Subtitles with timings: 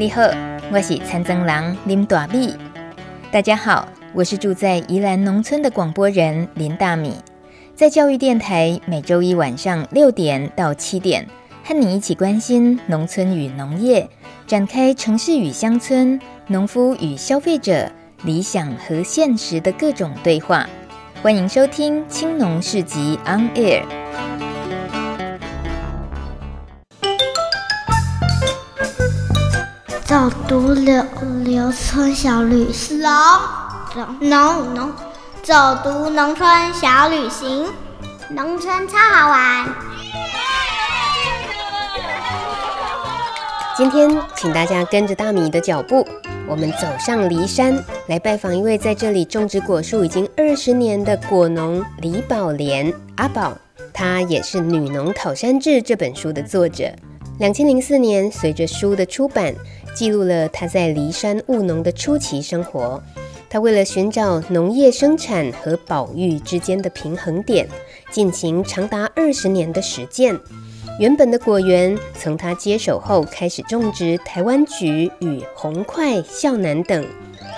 [0.00, 0.22] 你好，
[0.72, 2.56] 我是参政郎林大米。
[3.30, 7.16] 大家好，我是住在宜兰农村的广播人林大米，
[7.76, 11.26] 在教育电台每周一晚上六点到七点，
[11.62, 14.08] 和你一起关心农村与农业，
[14.46, 20.66] 展开城市与乡村、农夫与消费者、理想和现实的各种对话。
[21.20, 23.82] 欢迎收听《青农市集 On Air》。
[30.10, 31.04] 走读留
[31.44, 33.00] 留村小旅行，
[33.94, 34.92] 农农农，
[35.40, 37.68] 走读农村小旅行，
[38.30, 39.66] 农村超好玩。
[43.78, 46.04] 今天，请大家跟着大米的脚步，
[46.48, 53.56] 我们走上梨山，来拜访一位在这里种植果树已经二十年的果农李宝莲阿宝，
[53.92, 56.90] 他也是《女农讨山志》这本书的作者。
[57.38, 59.54] 两千零四年，随着书的出版。
[60.00, 63.02] 记录了他在梨山务农的初期生活。
[63.50, 67.68] 他为了寻找农业生产和保育之间的平衡点，
[68.10, 70.40] 进行长达二十年的实践。
[70.98, 77.06] 原本的果园从他接手后开始种植台湾橘与红桧、孝楠等。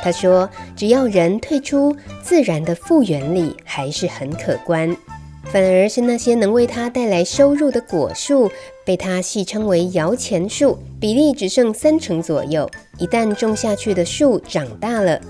[0.02, 4.96] 他说：“只要人退出自然的复原里，还是很可观。”
[5.52, 8.50] 反而是那些能为他带来收入的果树，
[8.86, 12.66] 被他戏称为“摇钱树”，比例只剩三成左右。
[12.98, 15.20] 一旦种下去的树长大了，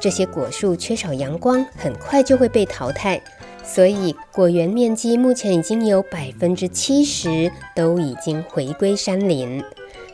[0.00, 3.20] 这些果树缺少阳光，很快就会被淘汰。
[3.64, 9.64] 所以果园面积目前已经有百分之七十都已经回归山林，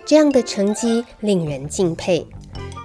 [0.06, 2.26] 这样的成绩令人敬佩。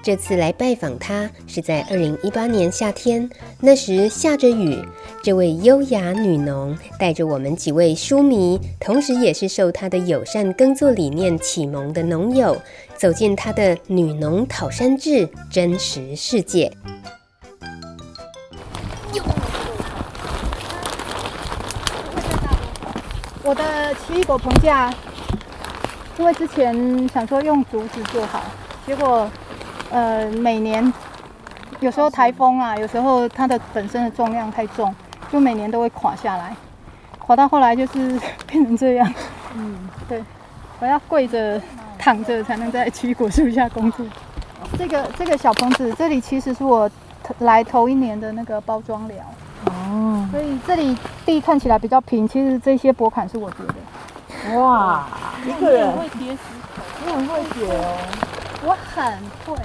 [0.03, 3.29] 这次来拜访他是在二零一八年夏天，
[3.61, 4.85] 那时下着雨。
[5.23, 12.61] 这位优雅女农带着我们几位书迷，同时也是受她的友善耕作理念启蒙的农友，
[12.97, 16.69] 走进她的《女农讨山志》真实世界。
[23.41, 24.94] 我的奇异果棚架，
[26.19, 28.44] 因为之前想说用竹子做好，
[28.85, 29.31] 结果。
[29.93, 30.91] 呃，每年
[31.79, 34.93] 有时候台风啊，有时候它的本身的重量太重，
[35.31, 36.55] 就每年都会垮下来，
[37.19, 39.13] 垮到后来就是变成这样。
[39.55, 40.23] 嗯，对，
[40.79, 41.61] 我要跪着、
[41.99, 44.03] 躺着才能在奇异果树下工作。
[44.79, 46.89] 这个这个小棚子，这里其实是我
[47.39, 49.17] 来头一年的那个包装寮。
[49.65, 50.27] 哦。
[50.31, 54.59] 所以这里地看起来比较平，其实这些薄坎是我叠的。
[54.59, 55.05] 哇，
[55.45, 56.39] 一个人会叠石
[56.75, 57.97] 头，你很会叠哦。
[58.65, 59.13] 我很
[59.45, 59.55] 会。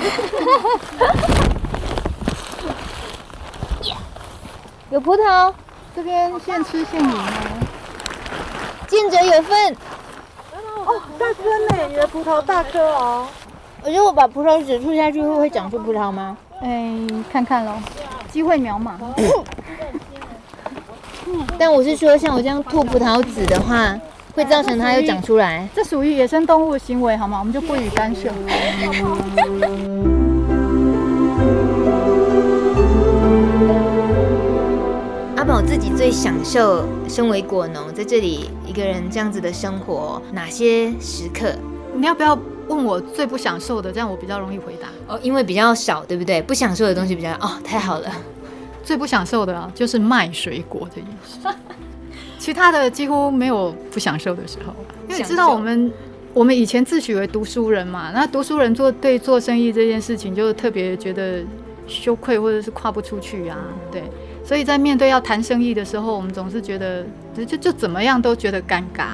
[4.90, 5.52] 有葡萄，
[5.94, 7.24] 这边现吃现饮哦。
[8.88, 9.76] 见者有份。
[10.84, 13.28] 哦，大颗呢，你的葡萄大颗哦。
[13.82, 16.36] 我觉得我把葡萄籽吐下去，会不会长出葡萄吗？
[16.60, 16.92] 哎，
[17.32, 17.74] 看看喽，
[18.30, 18.94] 机会渺茫。
[21.56, 23.96] 但我是说，像我这样吐葡萄籽的话。
[24.32, 27.40] 会造成它又长出来，这属于野生动物的行为，好吗？
[27.40, 28.28] 我们就不予干涉。
[35.40, 41.50] 阿宝自己最享受身为果农，在这里一个人这样子的生活，哪些时刻？
[41.94, 43.90] 你要不要问我最不享受的？
[43.90, 44.88] 这样我比较容易回答。
[45.08, 46.42] 哦，因为比较少，对不对？
[46.42, 48.12] 不享受的东西比较哦，太好了。
[48.84, 51.56] 最不享受的啊，就是卖水果这件事。
[52.38, 54.74] 其他的几乎没有不享受的时候，
[55.08, 55.90] 因为知道我们
[56.34, 61.42] 我们以前自诩为读书人嘛，那读书人做对做生意这件事情就特别觉得
[61.86, 63.56] 羞愧或者是跨不出去啊，
[63.90, 64.02] 对，
[64.50, 69.10] 所以在面对要谈生意的时候，我们总是觉得就就就怎么样都觉得尴尬，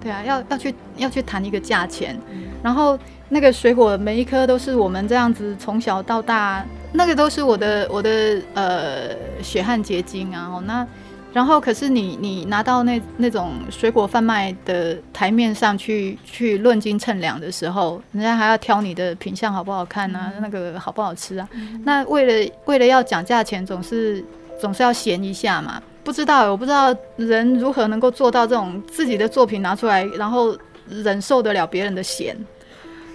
[0.00, 2.18] 对啊，要要去要去谈一个价钱，
[2.62, 9.10] 然后那个水果每一颗都是我们这样子从小到大，那个都是我的我的呃
[9.42, 10.86] 血汗结晶啊，哦那。
[11.34, 21.48] 然后，可是你你拿到那那种水果贩卖的台面上去去论斤称量的时候，人家还要挑你的品相好不好看啊，那个好不好吃啊？
[21.84, 24.22] 那为了为了要讲价钱，总是
[24.62, 25.82] 总是要嫌一下嘛。
[26.04, 30.56] 不知道，我不知道人如何能够做到这种自己的作品拿出来，然后
[30.88, 32.36] 忍受得了别人的嫌。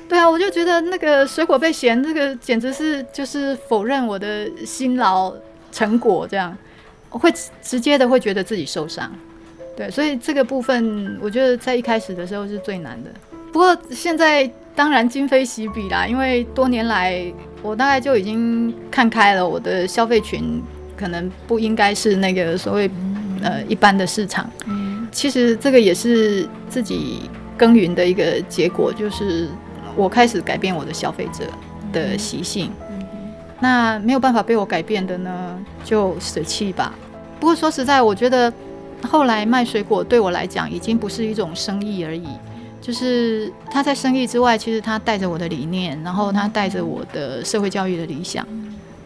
[0.09, 5.33] 对啊，我就觉得那个水果被嫌，这个简直是就是否认我的辛劳
[5.71, 6.55] 成果这样。
[7.09, 9.09] 会直接的会觉得自己受伤，
[9.77, 13.09] 对，所以这个部分我觉得在一开始的时候是最难的。
[13.51, 17.33] 不过现在当然今非昔比啦，因为多年来
[17.63, 20.61] 我大概就已经看开了，我的消费群
[20.97, 22.89] 可能不应该是那个所谓
[23.41, 24.49] 呃一般的市场。
[25.11, 29.47] 其实这个也是自己耕耘的一个结果，就是
[29.95, 31.45] 我开始改变我的消费者
[31.94, 32.71] 的习性。
[33.59, 36.94] 那没有办法被我改变的呢，就舍弃吧。
[37.39, 38.51] 不过说实在，我觉得
[39.01, 42.27] 后来卖水果对我来讲已经不是一种生意而已，
[42.81, 48.45] 就是他在生意之外，其实他带着我的理念，然后他带着我的社会教育的理想。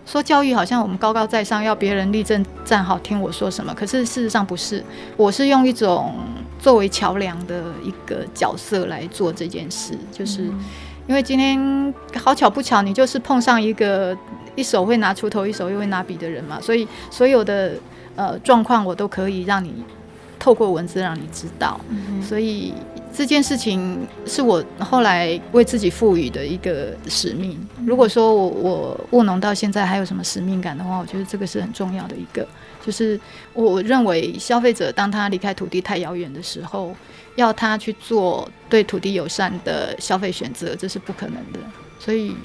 [0.06, 4.83] 说教育好像我们高高在上，要别人立正站好听我说什么，可是事实上不是。
[5.15, 6.13] 我是用一种
[6.59, 10.44] 作为桥梁的一个角色来做这件事，就是
[11.07, 14.18] 因为今天好巧不巧，你就是碰上一个。
[14.53, 17.71] 一手会拿锄头，一手又会拿笔的人嘛，所以所有的
[18.18, 19.74] 呃状况我都可以让你
[20.41, 21.79] 透过文字让你知道。
[21.89, 22.73] 嗯、所以
[23.13, 27.55] 这件事情是我后来为自己赋予的一个使命。
[27.85, 32.47] 如果说我我务农到现在还有什么使命感的话，我觉得这个是很重要的一个，
[32.83, 33.19] 就是
[33.53, 36.95] 我认为消费者当他离开土地太遥远的时候，
[37.35, 41.59] 要他去做对土地友善的消费选择，这是不可能的。
[41.99, 42.35] 所以。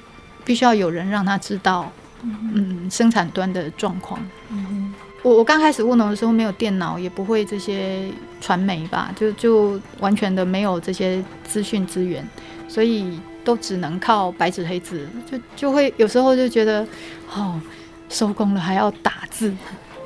[0.47, 1.91] 必须要有人让他知道，
[2.23, 4.25] 嗯，生产端的状况。
[4.49, 4.95] 嗯，
[5.27, 8.09] 我我刚开始务农的时候没有电脑，也不会这些
[8.41, 12.25] 传媒吧，就就完全的没有这些资讯资源，
[12.69, 16.87] 所以都只能靠白纸黑字，就就会有时候就觉得，
[17.35, 17.61] 哦，
[18.09, 19.53] 收工了还要打字，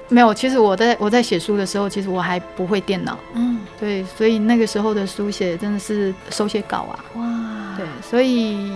[0.09, 0.33] 没有。
[0.33, 3.19] 其实我在我在写书的时候，其实我还不会电脑。
[3.35, 7.05] 嗯，对，所以那个时候的书写真的是手写稿啊。
[7.17, 8.73] 哇，对，所以。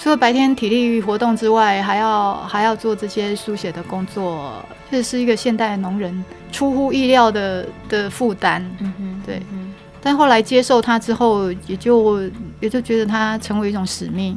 [0.00, 8.64] 除了白天体力活动之外，还要还要做这些书写的工作，这是一个现代农人出乎意料的的负担。
[8.80, 9.42] 嗯哼，对。
[9.52, 12.22] 嗯、但后来接受他之后，也就
[12.60, 14.36] 也就觉得他成为一种使命。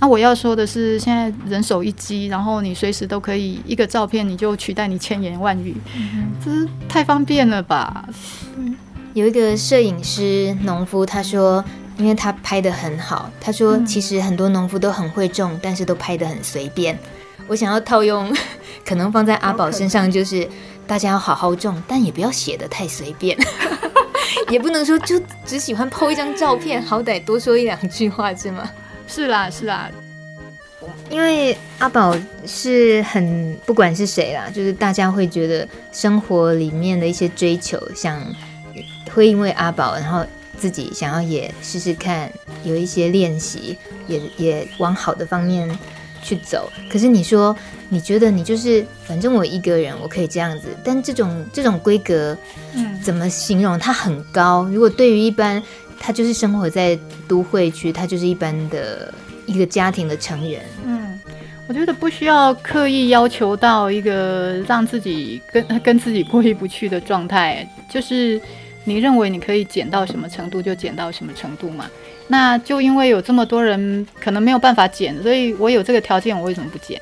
[0.00, 8.08] 那、我要说的是，现在人手一机，然后你随时都可以一个照片，你就取代你千言万语，嗯、这是太方便了吧？
[8.56, 8.76] 嗯、
[9.14, 11.64] 有一个摄影师农夫，他说。
[11.98, 16.96] 因为他拍的很好，他说其实很多农夫都很会种，但是都拍的很随便。
[17.48, 18.32] 我想要套用，
[18.84, 20.46] 可能放在阿宝身上，就是
[20.86, 23.36] 大家要好好种，但也不要写的太随便，
[24.48, 28.70] 也不能说就只喜欢 po 一张照片，好歹多说一两句话，是吗？
[29.08, 29.90] 是啦，是啦。
[31.10, 32.14] 因为阿宝
[32.46, 38.22] 是很不管是谁啦，就是大家会觉得生活里面的一些追求，想
[39.12, 40.24] 会因为阿宝，然后。
[40.60, 42.28] 自己想要也试试看，
[42.64, 43.78] 有一些练习，
[44.08, 45.70] 也也往好的方面
[46.22, 46.70] 去走。
[46.90, 47.54] 可是你说，
[47.88, 50.68] 你觉得你就是反正我一个人，我可以这样子。
[50.84, 52.36] 但这种这种规格，
[52.74, 53.78] 嗯，怎么形容？
[53.78, 54.64] 它很高。
[54.64, 55.62] 如果对于一般，
[55.98, 59.12] 他就是生活在都会区，他就是一般的
[59.46, 60.62] 一个家庭的成员。
[60.84, 61.18] 嗯，
[61.66, 68.40] 我觉得不需要刻意要求到一个让自己跟 跟自己过意不去的状态，就是。
[68.88, 71.90] 你认为你可以减到什么程度就减到什么程度嘛？
[72.28, 77.00] 那就因为有这么多人可能没有办法减，所以我有这个条件，我为什么不减？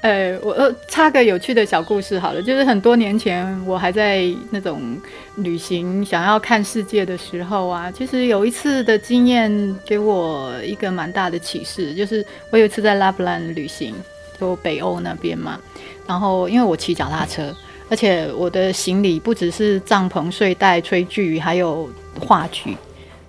[0.00, 4.96] 呃，我呃插个有趣的小故事好了，就是很多年前我还在那种
[5.36, 13.92] 旅行想要看世界的时候啊，其实有一次的经验给我一个蛮大的启示，就是我有一次在拉普兰旅行，
[14.40, 15.58] 就北欧那边嘛，
[16.06, 17.52] 然后因为我骑脚踏车。
[17.90, 21.88] 而且我的行李不只是帐篷、睡袋、炊具，还有
[22.20, 22.76] 话剧，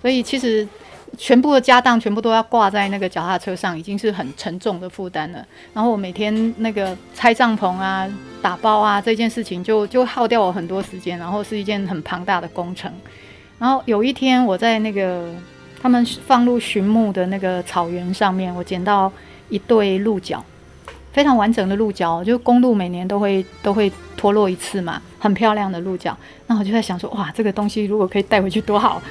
[0.01, 0.68] 所以其实
[1.18, 5.46] 全部的家当全部都要挂在那个脚踏车上，已经是很沉重的负担了。
[5.74, 8.08] 然后我每天那个拆帐篷啊、
[8.42, 12.92] 打包啊这件事情就，就耗掉我很多时间，然后是一件很庞大的工程。
[13.58, 15.34] 然后有一天我在那个
[15.82, 19.12] 他们放入寻牧的那个草原上面，我捡到
[19.50, 20.44] 一对鹿角。
[21.20, 26.18] 非常完整的鹿角，就公鹿每年都会都会脱落一次嘛，很漂亮的鹿角。
[26.48, 29.02] 那我就在想说，哇，这个东西如果可以带回去多好。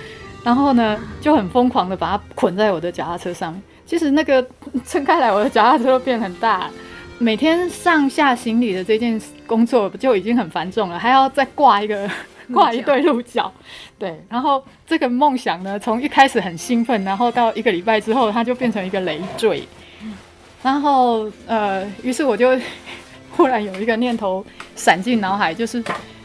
[0.43, 3.63] 然后呢，就很疯狂的把它捆在我的脚踏车上面。
[3.85, 4.43] 其实那个
[4.87, 6.71] 撑开来，我的脚踏车都变很大。
[7.19, 12.11] 每天上下行李的这件工作就已经很繁重了，还要再挂一个
[12.55, 13.53] 挂一对鹿角。
[13.99, 19.69] 对，然后这个梦想呢，从一开始很兴奋，然后到一个礼拜之后，它就变成一个累赘。
[20.63, 22.59] 然后，呃，于是我就
[23.31, 25.83] 忽然有一个念头闪进脑海，就是，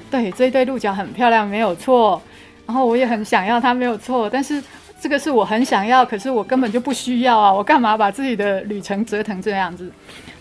[0.09, 2.21] 对，这一对鹿角很漂亮，没有错。
[2.65, 4.29] 然后我也很想要它，没有错。
[4.29, 4.63] 但是
[4.99, 7.53] 这个是我很想要，可是我根本就不需要啊！
[7.53, 9.91] 我干嘛把自己的旅程折腾这样子？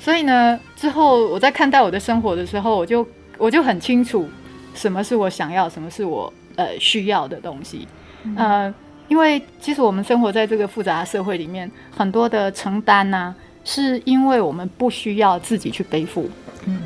[0.01, 3.07] 所以呢，之后我在看待我的生活的时候，我就
[3.37, 4.29] 我就很清楚
[4.73, 7.87] 什么是我想要，什么是我呃需要的东西。
[8.25, 8.75] 嗯、呃，
[9.09, 13.35] 因为其实我们生活在这个复杂的社会里面，很多的承担呐、啊。
[13.64, 16.28] 是因为我们不需要自己去背负，
[16.66, 16.81] 嗯，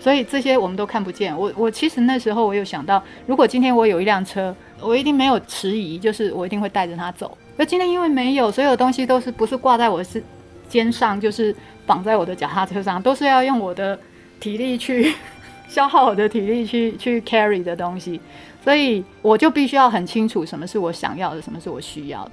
[0.00, 1.36] 所以这些我们都看不见。
[1.36, 7.36] 我我其实那时候我有想到，如果今天我有一辆车，我一定没有迟疑，就是我一定会带着它走。
[7.56, 10.22] 而今天因为没有，所有东西都是不是挂在我是
[10.68, 13.98] 肩上，就是绑在我的脚踏车上，都是要用我的
[14.38, 15.12] 体力去
[15.68, 18.20] 消耗我的体力去去 carry 的东西，
[18.64, 22.32] 所以我就必须要很清楚什么是我想要的，什么是我需要的。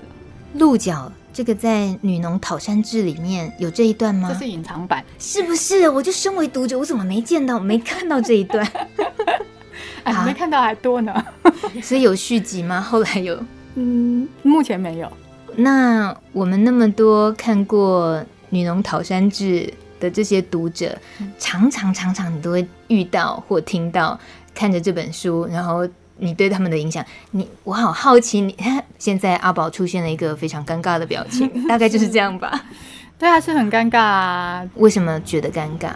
[0.57, 4.29] 鹿角这个在《女农讨山志》里面有这一段吗？
[4.33, 5.87] 这是隐藏版，是不是？
[5.87, 8.67] 我就身为读者，我怎么没见到、没看到这一段？
[10.03, 11.13] 哎，没看到还多呢。
[11.81, 12.81] 所以有续集吗？
[12.81, 13.37] 后来有？
[13.75, 15.11] 嗯，目前没有。
[15.55, 18.15] 那我们那么多看过
[18.49, 19.43] 《女农讨山志》
[19.99, 20.97] 的这些读者，
[21.37, 24.19] 常常常常你都会遇到或听到，
[24.55, 25.87] 看着这本书，然后。
[26.19, 28.55] 你对他们的影响，你我好好奇你。
[28.57, 32.65] 你 现在阿宝出现了一个非常尴尬的表情， 大概就是这样吧？
[33.19, 34.67] 对啊，是很尴尬啊。
[34.75, 35.91] 为什么觉得尴尬？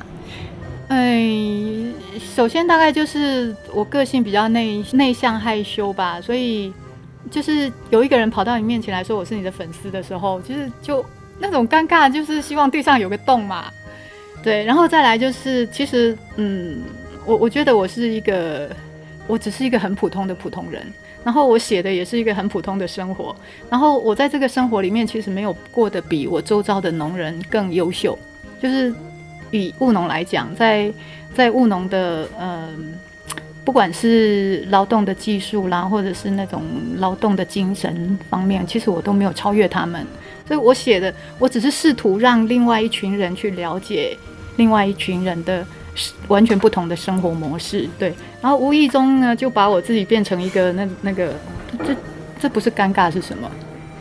[0.87, 1.91] 哎，
[2.35, 6.71] 首先大概就是我个性比较内内向害羞吧，所以
[7.31, 11.03] 就是有一个人跑到你面前来说我是你的粉丝的时候，其实就
[11.39, 13.65] 那种尴尬，就是希望地上有个洞嘛。
[14.43, 16.83] 对，然后再来就是，其实嗯，
[17.25, 18.69] 我我觉得我是一个。
[19.27, 20.85] 我只是一个很普通的普通人，
[21.23, 23.33] 然后我写的也是一个很普通的生活，
[23.69, 28.17] 然后我在这个生活里面其实没有过得比我周遭的农人更优秀，
[28.61, 28.93] 就是
[29.51, 30.91] 以务农来讲，在
[31.33, 32.93] 在务农的嗯、
[33.63, 36.63] 不管是劳动的技术啦，或者是那种
[36.97, 40.05] 劳动的精神方面，其实我都没有超越他们，
[40.45, 44.17] 所以我写的我只是试图让另外一群人去了解
[44.57, 45.65] 另外一群人的。
[46.27, 51.33] 完全不同的生活模式，对，然后无意中呢，就把我自己变成一个那那个，
[51.85, 51.95] 这
[52.39, 53.49] 这不是尴尬是什么？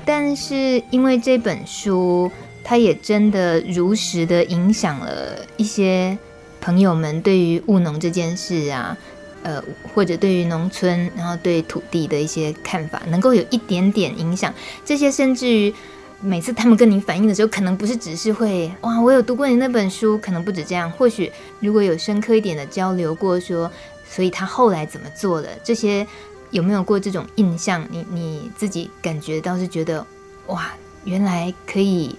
[0.04, 2.30] 但是因为这本书，
[2.62, 6.16] 它也真的如实的影响了一些
[6.61, 8.97] 朋友们对于务农这件事啊，
[9.42, 14.54] 呃，或者对于农村，然后对土地的一些看法，能够有一点点影响，
[14.85, 15.75] 这些甚至于。
[16.23, 20.91] 每次他们跟你反映的时候，可能不是只是会哇，我有读过你那本书，可能不止这样。
[20.93, 23.73] 或许如果有深刻一点的交流过说，说
[24.07, 26.07] 所以他后来怎么做的，这些
[26.50, 27.87] 有没有过这种印象？
[27.91, 30.07] 你你自己感觉倒是觉得
[30.49, 30.73] 哇，
[31.05, 32.15] 原来可以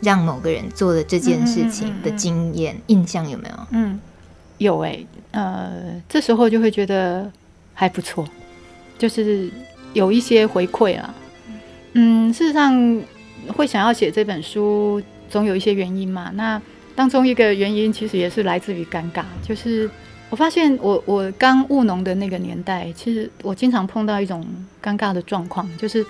[0.00, 3.54] 让某个人做了这件事情的经验、嗯嗯嗯嗯、印象有没有？
[3.72, 4.00] 嗯，
[4.58, 7.28] 有诶、欸，呃，这时候就会觉得
[7.74, 8.24] 还不错，
[8.96, 9.50] 就是
[9.92, 11.12] 有一些回馈啊。
[11.94, 13.02] 嗯，事实上。
[13.48, 16.30] 会想要写这本书，总有一些原因嘛。
[16.34, 16.60] 那
[16.94, 19.88] 当中一个原因其实也是来自于尴尬，就是
[20.28, 24.46] 我发现我我刚务农的那个年代，其实我经常碰到一种
[24.82, 26.04] 尴尬的状况，就是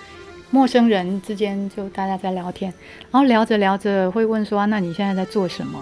[0.50, 2.72] 陌生人之间就大家在聊天，
[3.10, 5.78] 然后聊着聊着会问说，那你现在在做什么？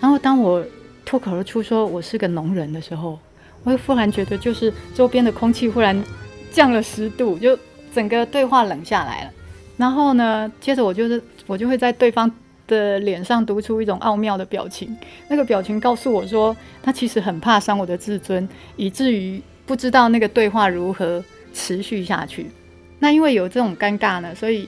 [0.00, 0.64] 然后当我
[1.04, 3.18] 脱口而出说我是个农人的时候，
[3.62, 6.02] 我会忽然觉得就是周边的空气忽然
[6.50, 7.58] 降了十度，就
[7.94, 9.30] 整个对话冷下来了。
[9.76, 12.30] 然后呢，接着我就是我就会在对方
[12.66, 14.96] 的脸上读出一种奥妙的表情，
[15.28, 22.46] 那个表情告诉我说，他其实很怕伤我的自尊，以至于不知道那个对话如何持续下去。
[22.98, 24.66] 那因为有这种尴尬呢，所以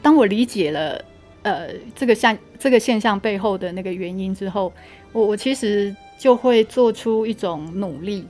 [0.00, 1.04] 当我理解了
[1.42, 4.72] 呃这个现这个现象背后的那个原因之后，
[5.12, 8.26] 我我其实就会做出一种努力，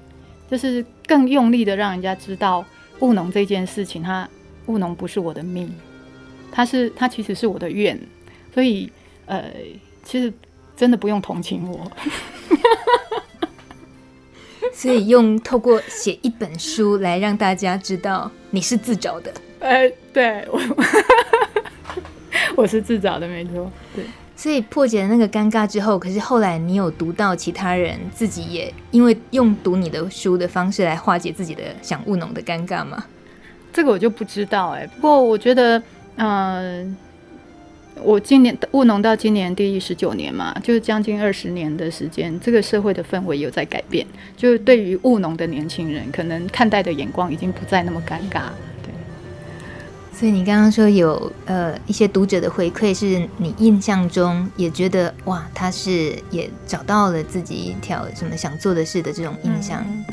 [0.50, 2.64] 就是更用力的让人家知道
[2.98, 4.28] 务农这件事情，它
[4.66, 5.72] 务农不是我的命。
[6.52, 7.98] 他是他其实是我的愿，
[8.52, 8.90] 所以
[9.26, 9.44] 呃，
[10.02, 10.32] 其实
[10.76, 11.90] 真的不用同情我，
[14.74, 19.32] 所以用透过写一本书来让大家知道你是自找的。
[19.60, 20.60] 哎、呃，对我，
[22.62, 23.70] 我是自找的，没错。
[23.94, 24.04] 对，
[24.34, 33.04] 所以破解了那个尴尬之后，可是后来你有读到其他人自己也因为用读你的书的方式来化解自己的想务农的尴尬吗？
[33.72, 35.80] 这个我就不知道哎、欸，不过我觉得。
[36.22, 36.94] 嗯，
[38.02, 44.06] 我今年务农到今年第十九年嘛，就是将近二十年的时间，这个社会的氛围有在改变。
[44.36, 48.42] 就是对于务农的年轻人，可能看待的眼光已经不再那么尴尬。
[48.82, 48.92] 对，
[50.12, 59.82] 所以你刚刚说有呃一些读者的回馈，是你印象中也觉得哇，他是也找到了自己一条什么想做的事的这种印象。
[59.88, 60.04] 嗯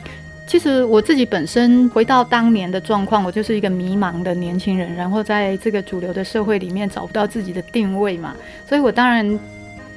[0.47, 8.33] 其实我自己本身回到当年的状况，我就是一个迷茫的年轻人，然后在这个主流的社会里面找不到自己的定位嘛，
[8.65, 9.39] 所以我当然，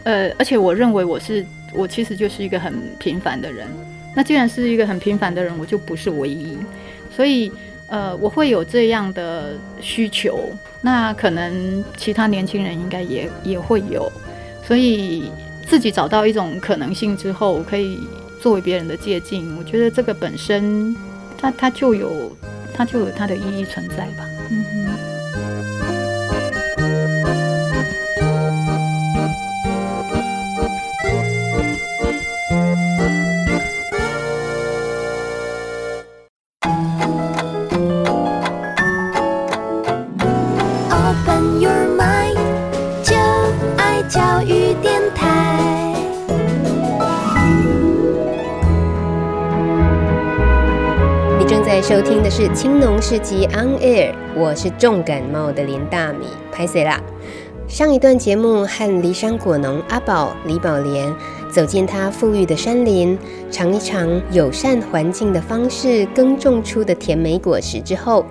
[0.02, 3.68] 呃，而且我认为我是我其实就是一个很平凡的人。
[4.16, 6.58] 那既然是一个很平凡的人，我就不是唯一，
[7.14, 7.52] 所以
[7.86, 10.50] 呃，我会有这样的需求。
[10.80, 14.10] 那可能其他年轻人应该也也会有，
[14.66, 15.30] 所以
[15.64, 18.00] 自己找到一种可能性之后，可以。
[18.40, 20.96] 作为别人的借鉴，我觉得这个本身，
[21.36, 22.34] 它它就有，
[22.72, 24.24] 它就有它的意义存在吧。
[24.50, 24.89] 嗯。
[52.40, 56.98] 是《青农市集 On Air》，我是重感冒的林大米，拍谢啦。
[57.68, 61.14] 上一段节目和梨山果农阿宝李宝莲
[61.50, 63.18] 走进他富裕的山林，
[63.50, 68.24] 尝一尝友善环境的方式耕种出的甜美果实之后，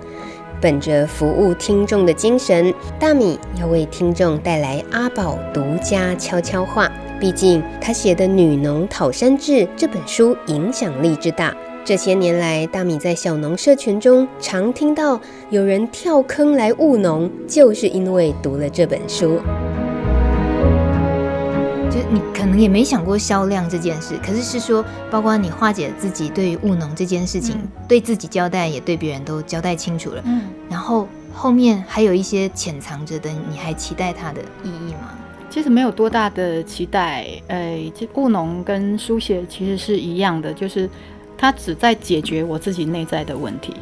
[0.60, 6.90] 本着服务听众的精神，大米要为听众带来阿宝独家悄悄话。
[7.20, 11.54] 毕竟他写的《女农讨山志》这本书影响力之大。
[11.90, 15.20] 这些年来，大米在小农社群中常听到
[15.50, 19.40] 有人跳坑来务农，就是因为读了这本书。
[21.90, 30.22] 就你可能也没想过销量这件事，可是是说，包括你化解自己对于务农这件事情，嗯、对自己交代，也对别人都交代清楚了。
[30.26, 35.18] 嗯，然后后面还有一些潜藏着的，你还期待它的意义吗？
[35.50, 37.26] 其实没有多大的期待。
[37.48, 40.88] 呃，这务农跟书写其实是一样的，就是。
[41.40, 43.72] 他只在解决我自己内在的问题。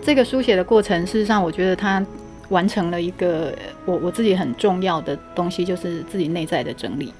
[0.00, 2.04] 这个书写的过程，事实上，我觉得他
[2.48, 3.52] 完成了一个
[3.84, 7.12] 我我自己很重要的东西，就是自己内在的整理。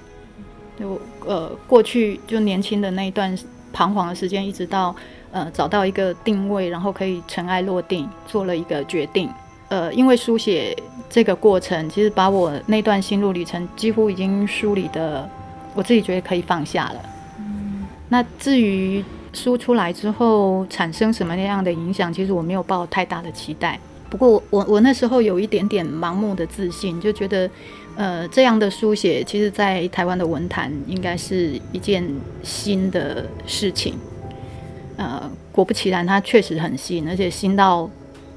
[0.78, 3.36] 就呃，过去就年轻的那一段
[3.72, 4.94] 彷徨的时间，一直到
[5.32, 9.28] 呃找到一个定位，然后可以尘埃落定，做了一个决定。
[9.68, 10.76] 呃，因为书写
[11.10, 15.28] 这个过程，其实把我那段心路旅程几乎已经梳理的，
[15.74, 17.02] 我自己觉得可以放下了。
[18.08, 19.04] 那至于。
[19.32, 22.12] 书出来之后产生什么样的影响？
[22.12, 23.78] 其实我没有抱太大的期待。
[24.10, 27.50] 不过我我那时候有一点点盲目的自信，就觉得，
[27.96, 32.04] 呃，这样的书写，其实在台湾的文坛应该是一件
[32.42, 33.94] 新的事情。
[34.98, 37.88] 呃，果不其然，它确实很新，而且新到，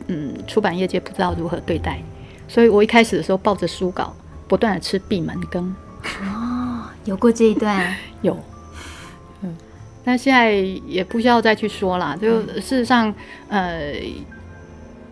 [0.08, 2.00] 嗯，出版业界不知道如何对待。
[2.48, 4.16] 所以我一开始的时候抱着书稿，
[4.48, 5.76] 不断的吃闭门羹。
[6.22, 7.94] 哦，有过这一段？
[8.24, 8.38] 有。
[10.06, 10.52] 那现在
[10.88, 13.14] 也不需要再去说了，就事实上，
[13.50, 13.92] 呃，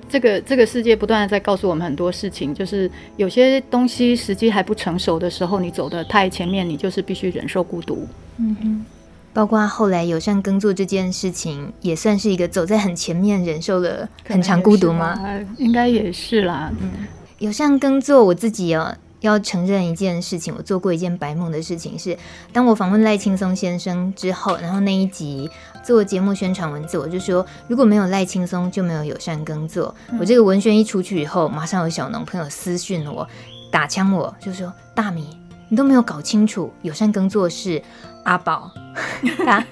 [0.08, 8.08] 这个这个世界不断的在告诉我们很多事情，就是有些东西时机还不成熟的时候，你走的太前面，你就是必须忍受孤独。
[8.38, 8.86] 嗯哼，
[9.34, 15.20] 包括后来友善耕作这件事情，也算是一个走在很前面，忍受了很长孤独吗？
[15.58, 16.72] 应该也是啦。
[16.80, 16.92] 嗯，
[17.40, 18.96] 友善耕作，我自己哦。
[19.24, 22.16] 要承认一件事情，我做过一件白梦的事情，是
[22.52, 25.50] 当我访问赖青松先生之后，然后那一集
[25.82, 29.96] 做节目宣传文字，我就说如果没有赖青松，就没有友善耕作。
[30.10, 33.26] 嗯、我这个文宣一出去以后，马上有小农朋友私讯我，
[33.72, 35.38] 打枪我，就说大米，
[35.70, 37.82] 你都没有搞清楚，友善耕作是
[38.26, 38.70] 阿宝，
[39.46, 39.66] 他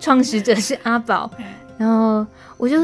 [0.00, 1.30] 创始者是阿宝，
[1.78, 2.26] 然后
[2.58, 2.76] 我就。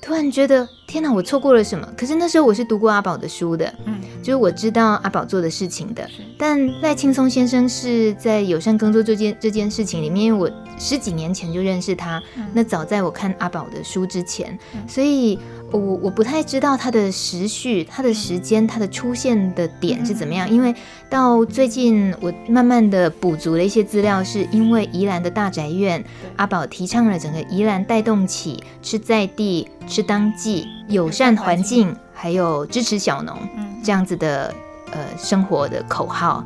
[0.00, 1.86] 突然觉得天哪，我错过了什么？
[1.96, 6.08] 可是那时候我是读过阿宝的书的，嗯，就是我知道阿宝做的事情的。
[6.38, 12.22] 但赖青松先生是在友善耕作这件这件事情里面，因为我十几年前就认识他，
[12.54, 15.38] 那早在我看阿宝的书之前，所以。
[15.70, 20.74] 我我不太知道它的时序、它的时间、它的出现的点是怎么样，因为
[21.10, 26.02] 到最近我慢慢的补足了一些资料，是因为宜兰的大宅院
[26.36, 33.36] 阿宝提倡了整个宜兰带动起吃在地、吃当季、友善环境，还有支持小农
[33.84, 34.54] 这样子的
[34.92, 36.42] 呃生活的口号，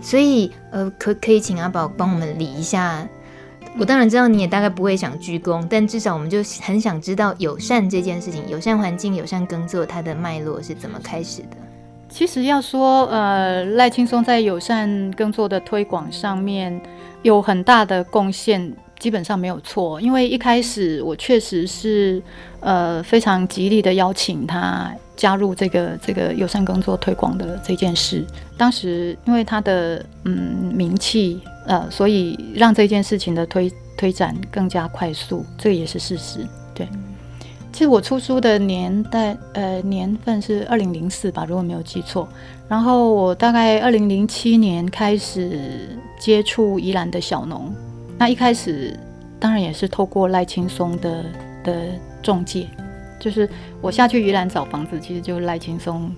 [0.00, 3.06] 所以呃可可以请阿宝帮我们理一下。
[3.76, 11.56] 我当然知道你也大概不会想鞠躬，但至少我们就很想知道友善这件事情，友善环境、友善耕作它的脉络是怎么开始的。
[12.08, 16.80] 其实要说，呃，赖青松在友善耕作的推广上面
[17.22, 20.00] 有很大的贡献，基本上没有错。
[20.00, 22.22] 因为一开始我确实是
[22.60, 28.24] 呃非常极力的邀请他加入这个这个友善耕作推广的这件事。
[28.56, 31.40] 当时因为他的嗯名气。
[31.66, 36.46] 呃，所以让这件事情的推推展更加快速，这个也是事实。
[36.74, 36.86] 对，
[37.72, 42.28] 其实我出书的年代，呃，年份是二零零四吧，如果没有记错。
[42.68, 47.74] 然后我大概二零零七年开始接触宜兰的小农，
[48.18, 48.94] 那一开始
[49.40, 51.24] 当然也是透过赖青松的
[51.64, 51.86] 的
[52.22, 52.68] 中介，
[53.24, 53.48] 就是
[53.80, 56.12] 我下去宜兰找房子，其实就赖青松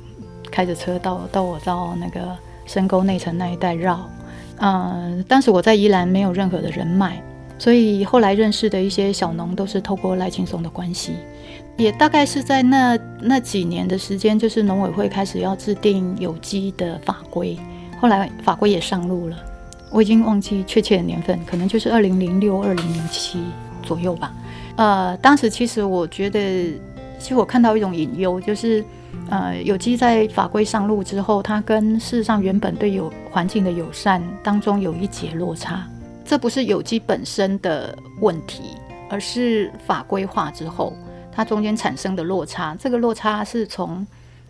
[0.50, 4.10] 开着车到到我到那个深沟内城那一带绕。
[4.58, 7.22] 嗯、当时我在宜兰没有任何的人脉，
[7.58, 11.12] 所以后来认识的一些小农都是透过赖青松的关系，
[11.76, 17.56] 也大概是在那那几年的时间，就是农委会开始要制定有机的法规，
[18.00, 19.36] 后来法规也上路了，
[19.92, 23.38] 我已经忘记确切的年份，可能就是二零零六、二零零七
[23.82, 24.32] 左右吧。
[24.76, 26.72] 呃，当时其实我觉得，
[27.18, 28.84] 其实我看到一种隐忧，就是。
[29.30, 35.84] 呃，有机在法规上路之后，它跟事实上原本对有环境的友善当中有一节落差。
[36.24, 38.76] 这不是有机本身的问题，
[39.08, 40.92] 而是法规化之后，
[41.32, 44.06] 它中间产生的落差，这个落差是从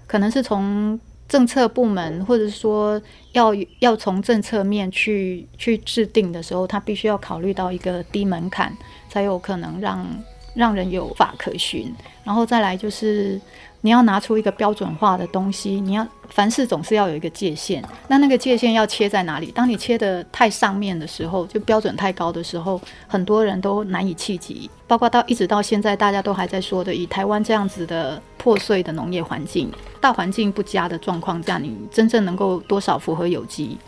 [0.07, 0.99] 可能是从
[1.29, 3.01] 政策部门，或者说
[3.33, 8.77] 要要从政策面去去制定的时候，它必须要考虑到一个低门槛，
[9.09, 10.07] 才有可能让
[10.55, 11.95] 让人有法可循，
[12.27, 13.41] 然后再来就是。
[13.83, 19.53] 你要拿出一个标准化的东西，你要凡事总是要有一个界限，那那个界限要切在哪里？
[19.53, 24.69] 当你切得太上面的时候，就标准太高的时候，很多人都难以企及。
[24.89, 33.79] 包括到一直到现在，大家都还在说的，以台湾这样子的破碎的农业环境、大环境不佳的状况下，你真正能够多少符合有机？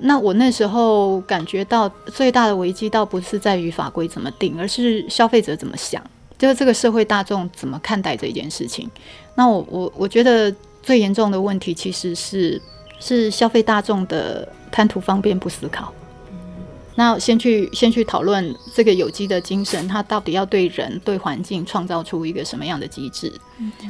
[0.00, 6.02] 那我那时候感觉到最大的危机，倒不是在于法规怎么定，而是消费者怎么想。
[6.38, 8.90] 就是这个社会大众怎么看待这件事情？
[9.34, 12.60] 那我我我觉得最严重的问题其实是
[13.00, 15.92] 是消费大众的贪图方便不思考。
[16.96, 23.32] 那先去先去讨论这个有机的精神，它到底要对人对环境创造出一个什么样的机制？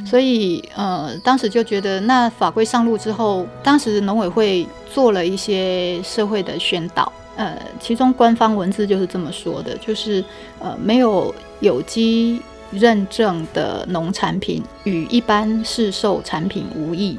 [0.04, 7.10] 所以呃，当时就觉得那法规上路之后，当时农委会做了一些社会的宣导。
[7.36, 10.24] 呃，其中官方文字就是这么说的，就是
[10.58, 12.40] 呃，没有有机
[12.70, 17.18] 认证的农产品与一般市售产品无异。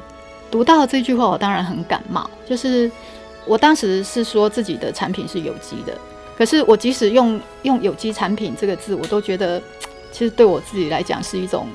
[0.49, 2.27] 读到这句话，我当然很感冒。
[2.49, 2.89] 就是
[3.47, 5.97] 我当时是说自己的产品是有机的，
[6.37, 9.61] 可是我即使用用有机产品这个字，我都觉得
[10.11, 11.67] 其实对我自己来讲是一种。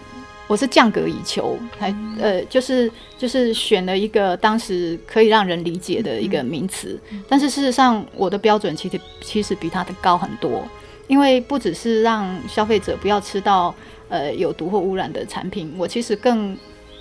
[0.48, 10.62] 我是降格以求，还呃，就是就是选了一个当时可以让人理解的一个名词，但是事实上我的标准其实其实比它的高很多，
[11.06, 13.74] 因为不只是让消费者不要吃到
[14.10, 16.54] 呃有毒或污染的产品，我其实更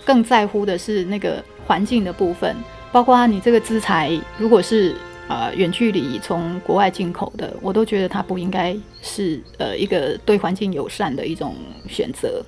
[0.06, 2.56] 更在乎的是那个环境的部分，
[2.92, 4.96] 包括你这个资材如果是
[5.28, 11.56] 呃远距离从国外进口的，我都觉得它不应该是呃一个对环境友善的一种
[11.88, 12.44] 选择。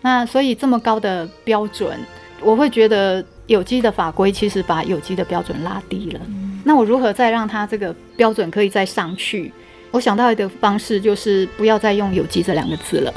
[0.00, 1.98] 那所以这么高的标准，
[2.40, 6.20] 我会觉得有机的法规其实把有机的标准拉低了。
[6.64, 9.52] 那我如何再让它这个标准可以再上去？
[9.90, 13.14] 我想到一个方式，就是不要再用有机这两个字了，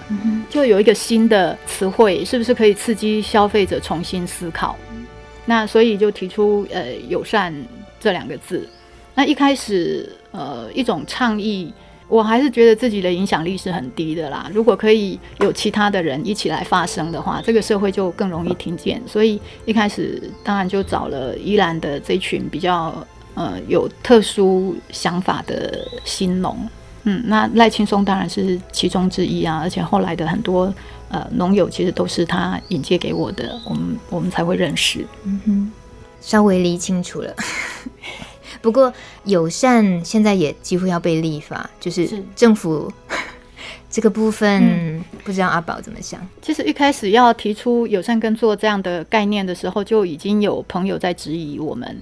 [0.50, 4.78] 就有一个新的词汇，是不是可以刺激消费者重新思考？
[5.46, 7.54] 那所以就提出呃友善
[8.00, 8.68] 这两个字。
[9.16, 11.74] 那一开始呃一种倡议。
[12.08, 14.52] 我还是觉得自己的影响力是很低的啦。
[14.54, 19.02] 如果可以有其他的人一起来发声的话，这个社会就更容易听见。
[19.08, 22.94] 所以一开始当然就找了宜兰的这群比较
[23.34, 26.70] 呃有特殊想法的新农。
[27.04, 29.60] 嗯，那赖青松当然是其中之一啊。
[29.62, 30.74] 而且后来的很多
[31.10, 35.06] 呃农友其实都是他引荐给我的，我们我们才会认识。
[35.24, 35.72] 嗯哼，
[36.22, 37.34] 稍微理清楚了。
[38.62, 43.16] 不过友善现在也几乎要被立法，就是政府是
[43.90, 46.26] 这个部分，嗯、不知道阿宝怎么想？
[46.42, 52.02] 其实一开始要提出友善耕作这样的概念的时候，就已经有朋友在质疑我们。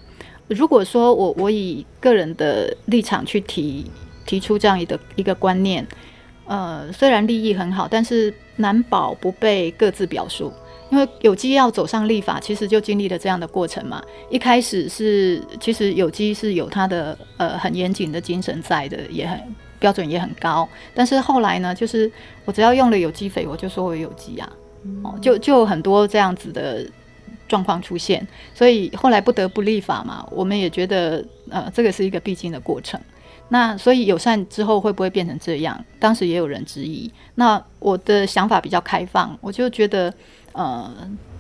[0.50, 3.86] 如果说我我以个人的立场去提
[4.30, 5.84] 提出这样一个一个观念，
[6.46, 10.54] 呃，虽然利益很好，但是难保不被各自表述。
[10.92, 14.02] 因为有机要走上立法，其实就经历了这样的过程嘛。
[14.30, 19.40] 一开始是，其实有机是有它的呃很严谨的精神在的，也很
[19.80, 20.68] 标准也很高。
[20.94, 22.12] 但是后来呢，就是
[22.46, 24.52] 我只要用了有机肥，我就说我有机啊，
[25.04, 26.84] 哦，就就很多这样子的
[27.48, 28.28] 状况出现。
[28.56, 30.28] 所以后来不得不立法嘛。
[30.32, 33.00] 我们也觉得呃这个是一个必经的过程。
[33.50, 35.84] 那所以友善之后会不会变成这样？
[36.00, 37.12] 当时也有人质疑。
[37.36, 40.14] 那我的想法比较开放，我就觉得。
[40.52, 40.92] 呃，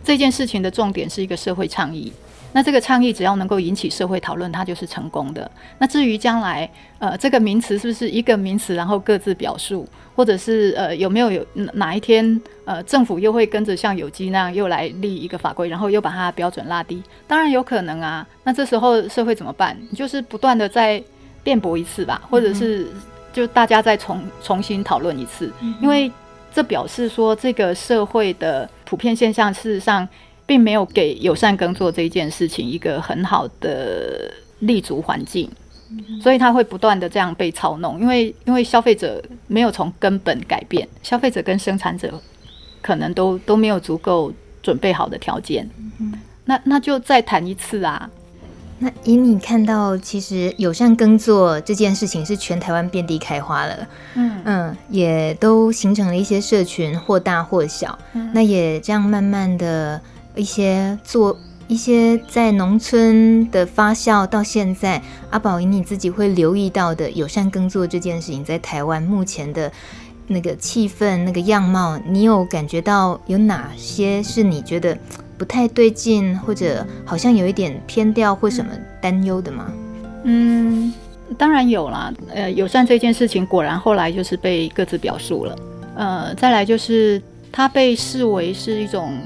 [0.03, 2.13] 这件事情的重点是一个社会倡议。
[2.53, 5.49] 那这个倡议只要能够引起社会讨论，它就是成功的。
[5.79, 6.69] 那至于将来，
[6.99, 17.01] 呃，这个名词是不是一个名词，然后各自表述，或者是呃有没有有哪一天，呃，政府又会跟着像有机那样又来立一个法规，然后又把它标准拉低？
[17.27, 18.25] 当然有可能啊。
[18.43, 19.75] 那这时候社会怎么办？
[19.89, 21.03] 你就是不断的在
[21.49, 22.87] 辩驳一次吧，或者是
[23.33, 26.11] 就大家再重重新讨论一次，因为。
[26.51, 30.05] 这表示说，这个社会的普遍现象，事实上
[30.47, 35.47] 并没有给友善耕作这一件事情一个很好的立足环境，
[36.19, 37.99] 所以它会不断的这样被操弄。
[38.01, 42.19] 因为因为消费者没有从根本改变，消费者跟生产者
[42.81, 44.33] 可能都都没有足够
[44.63, 45.69] 准备好的条件。
[46.45, 48.09] 那那就再谈一次啊。
[48.79, 54.41] 那以你看到，其实友善耕作这件事情是全台湾遍地开花了，嗯。
[54.45, 57.99] 嗯，也都形成了一些社群，或大或小。
[58.13, 59.99] 嗯、那也这样慢慢的
[60.33, 61.37] 一些做
[61.67, 69.71] 一些在农村的发酵，到现在，阿宝以你自己会留意到的友善耕作这件事情，在台湾目前的
[70.27, 74.97] 那个气氛、那个样貌，你有感觉到有哪些是你觉得
[75.39, 78.71] 不太对劲，或者好像有一点偏调或什么
[79.01, 79.71] 担忧的吗？
[80.25, 80.93] 嗯，
[81.37, 82.13] 当然有啦。
[82.35, 85.55] 呃，友善这件事情果然后来就是被各自表述了。
[85.95, 87.21] 呃，再来就是
[87.51, 89.17] 它被视为是一种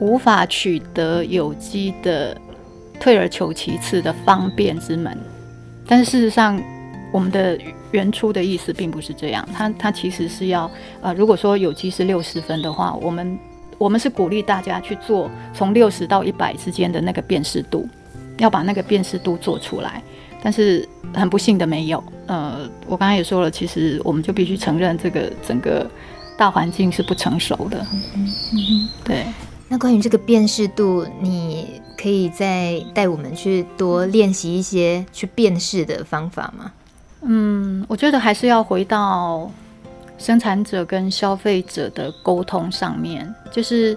[0.00, 2.36] 无法取得有机的，
[2.98, 5.16] 退而求其次的方便之门。
[5.86, 6.60] 但是事实上，
[7.12, 7.58] 我们的
[7.92, 9.48] 原初的意思并不是这样。
[9.54, 10.68] 它它其实是要
[11.00, 13.38] 呃，如果说有机是六十分的话，我们
[13.80, 17.88] 我们是鼓励大家去做从六十到一百之间的那个辨识度，
[18.36, 20.02] 要把那个辨识度做出来。
[20.42, 22.04] 但是很不幸的没有。
[22.26, 25.90] 呃，我刚才也说了，其实我们就必须承认这个整个
[26.36, 27.86] 大环境是不成熟的。
[28.14, 29.24] 嗯嗯，对。
[29.66, 36.70] 那关于这个辨识度，你可以再带我们去多练习一些去辨识的方法吗？
[37.22, 39.50] 嗯，我觉得还是要回到
[40.20, 43.96] 生产者跟消费者的沟通上面，就是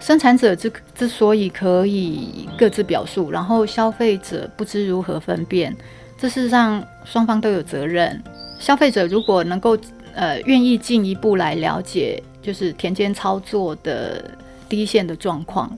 [0.00, 5.76] 生产者之之所以可以各自表述，然后消费者不知如何分辨，
[6.18, 8.20] 这事实上双方都有责任。
[8.58, 9.76] 消费者如果能够
[10.14, 14.30] 呃愿意进一步来了解，就是田间操作的
[14.66, 15.70] 第一线的状况。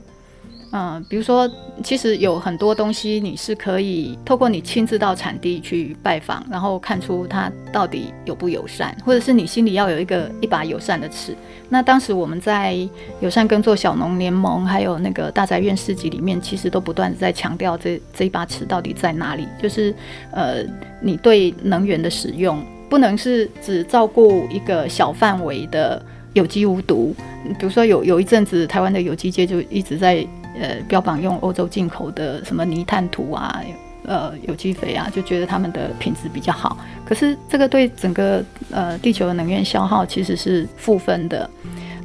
[0.75, 1.47] 嗯，比如说，
[1.83, 11.35] 其实有很多东西你是可以透过你亲自到产地去拜访，然后看出它到底友不友善，或者是你心里要有一个一把友善的尺。
[11.69, 12.75] 那当时我们在
[13.21, 19.47] 友善耕作小农联盟，还有那个大宅院市集里面，其实都不断在强调这这一把尺到底在哪里。
[19.61, 19.93] 就是
[20.31, 20.63] 呃，
[20.99, 22.59] 你对能源的使用
[22.89, 27.15] 不能是只照顾一个小范围的有机无毒。
[27.59, 30.25] 比如说有有一阵子台湾的有机界就一直在。
[30.59, 33.61] 呃，标榜用欧洲进口的什么泥炭土啊，
[34.05, 36.77] 呃，有机肥啊，就觉得他们的品质比较好。
[37.05, 41.49] 可是这个对整个呃地球的能源消耗其实是负分的。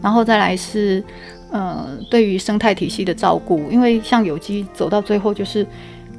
[0.01, 1.03] 然后再来是
[1.51, 5.67] 呃，对于生态体系的照顾，因为像有机走到最后就是，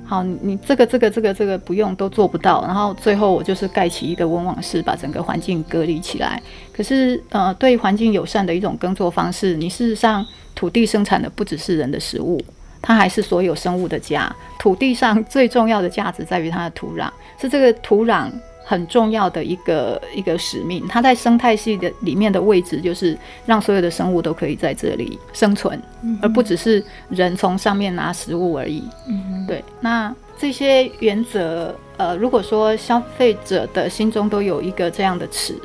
[0.09, 6.41] 好，你这个这个这个这个不用都做不到，然后最后我就是盖起一个温网室，把整个环境隔离起来。
[6.73, 10.25] 可是呃，对环境友善的一种耕作方式，你事实上。
[10.55, 12.37] 土地生产的不只是人的食物，
[12.81, 14.29] 它还是所有生物的家。
[14.57, 18.29] 土地上最重要的价值在于它的土壤，是这个土壤
[18.69, 20.87] 很重要的一个一个使命。
[20.87, 25.81] 它在生态系的里面的位置，就是让所有的生物都可以在这里生存，
[26.21, 28.83] 而不只是人从上面拿食物而已。
[29.07, 29.63] 嗯，对。
[29.81, 35.55] 那这些原则，呃，如果说消费者的心中都有一个这样的尺，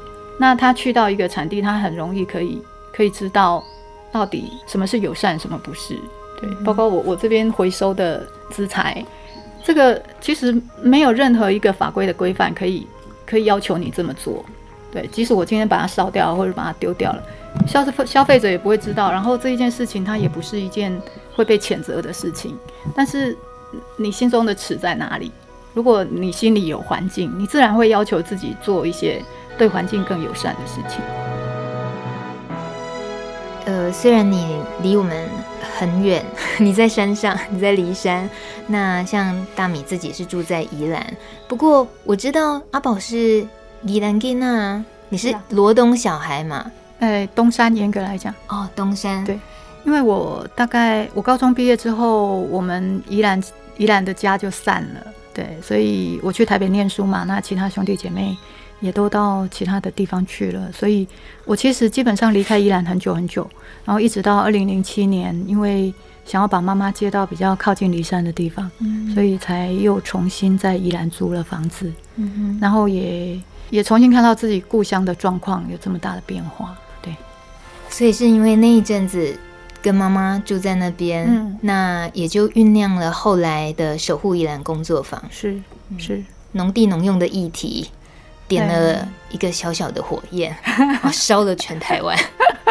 [0.40, 3.62] 那他去到一个产地，他很容易可以可以知道。
[4.14, 5.98] 到底什么是友善，什么不是？
[6.40, 9.04] 对，包括我我这边回收的资材，
[9.64, 12.86] 这个其实没有任何一个法规的规范可以
[13.24, 14.44] 可以要求你这么做。
[14.92, 17.22] 对，即使我今天把它烧掉或者把它丢掉了，
[17.66, 19.10] 消费消费者也不会知道。
[19.10, 20.96] 然后这一件事情它也不是一件
[21.34, 22.56] 会被谴责的事情。
[22.94, 23.36] 但是
[23.96, 25.32] 你心中的尺在哪里？
[25.72, 29.20] 如果你心里有环境，你自然会要求自己做一些
[29.58, 31.00] 对环境更友善的事情。
[33.64, 35.26] 呃，虽然你离我们
[35.64, 36.24] 很远，
[36.60, 38.28] 你在山上， 你在梨山。
[38.66, 41.04] 那像大米自己是住在宜兰，
[41.48, 43.46] 不过我知道阿宝是
[43.82, 46.70] 宜兰囡仔，你是罗东小孩嘛？
[47.00, 49.24] 哎，东山严格来讲，哦，东山。
[49.24, 49.38] 对，
[49.84, 53.42] 因为我大概我高中毕业之后，我们宜兰
[53.76, 55.00] 宜兰的家就散了，
[55.34, 58.36] 对，所以我去台北念书嘛，那其他兄弟姐妹。
[58.84, 61.08] 也都到其他的地方去了，所以
[61.46, 63.48] 我其实基本上离开宜兰很久很久，
[63.82, 65.90] 然后一直到二零零七年，因为
[66.26, 77.16] 想要把妈妈接到比较靠近离山的地方，嗯，所以才又重新在宜兰租了房子，嗯，然后也也重新看到自己故乡的状况有这么大的变化，对，
[77.88, 79.34] 所以是因为那一阵子
[79.80, 85.58] 跟妈妈住在那边，嗯，那也就酝酿了后来的守护宜兰工作坊，是
[85.96, 86.22] 是。
[86.52, 87.88] 农地农用的议题。
[88.46, 90.54] 点了一个小小的火焰，
[91.12, 92.16] 烧了全台湾，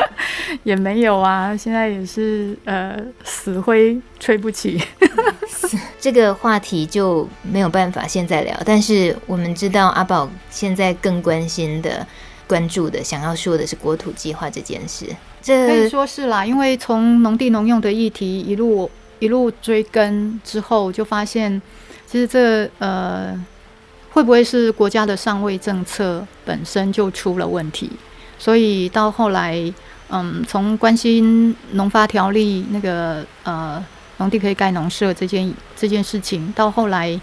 [0.64, 4.82] 也没有啊，现在也是呃死灰吹不起。
[6.00, 12.06] 这个话题就没有办法现在聊，但是我们知道阿宝现在更关心的、
[12.48, 15.06] 关注的、想要说的是国土计划这件事。
[15.42, 21.62] 这可以说是啦，因为从农地农用的议题一路一路追根之后，就发现
[22.06, 23.44] 其实这呃。
[24.13, 27.89] 会不会是国家的上位政策本身就出了问题？
[28.38, 29.73] 所以到后来，
[30.10, 33.84] 嗯，从关心农发条例那个呃
[34.17, 37.19] 农地可以盖农舍这件这件事情，到后来，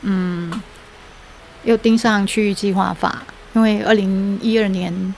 [0.00, 0.50] 嗯，
[1.62, 3.22] 又盯上区域计划法，
[3.54, 5.14] 因为二零一二年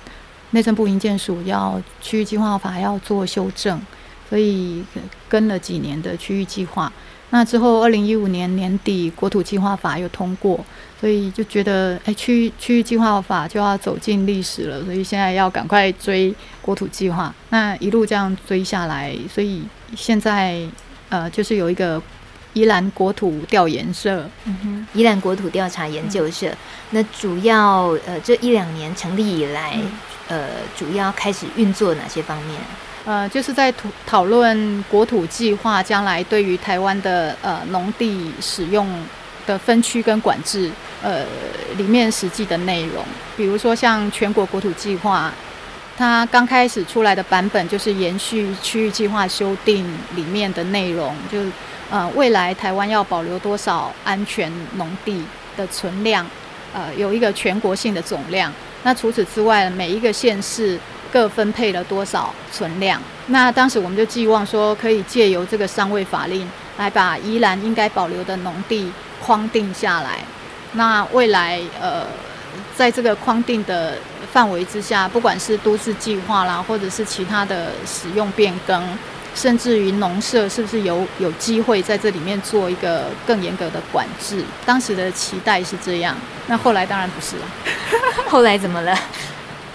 [0.51, 3.81] 内政部营建署要区域计划法要做修正，
[4.29, 4.85] 所以
[5.29, 6.93] 跟了几年的区域计划。
[7.31, 10.65] 那之后，二零一五年年底国土计划法又通过，
[11.01, 17.35] 所以就觉得，哎，区区域计划法就要走进历史了，所以现在要赶快追国土计划。
[17.51, 19.63] 那一路这样追下来，所以
[19.97, 20.61] 现在
[21.11, 22.01] 呃，就是有一个
[22.55, 26.49] 宜兰国土调研社，嗯哼，宜兰国土调查研究社。
[26.49, 26.57] 嗯、
[26.91, 29.77] 那主要呃，这一两年成立以来，
[30.29, 32.59] 嗯、呃，主要开始运作哪些方面？
[33.05, 38.89] 呃，就是在讨讨论国土计划将来对于台湾的呃农地使用
[39.47, 40.71] 的分区跟管制，
[41.03, 41.25] 呃
[41.77, 43.05] 里面实际的内容，
[43.37, 45.33] 比如说像全国国土计划，
[45.97, 51.39] 它刚开始出来的版本就是延续区域计划修订里面的内容，就
[51.91, 55.25] 呃未来台湾要保留多少安全农地
[55.57, 56.27] 的存量，
[56.73, 58.53] 呃有一个全国性的总量。
[58.83, 60.79] 那除此之外，每一个县市。
[61.13, 63.01] 各分配了多少存量？
[63.29, 70.19] 那当时我们就寄望说，可以借由这个上位法令来把宜兰应该保留的农地框定下来。
[70.73, 72.05] 那未来呃，
[72.77, 73.97] 在这个框定的
[74.33, 78.83] 范围之下，不管是都市计划啦，或者是其他的使用变更，
[79.35, 84.45] 甚至于农舍，是不是有有机会在这里面做一个更严格的管制？
[84.67, 86.17] 当时的期待是这样。
[86.49, 87.47] 那后来当然不是了。
[88.29, 88.99] 后来怎么了？